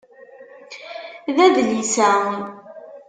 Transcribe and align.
D 1.35 1.37
adlis-a. 1.45 2.11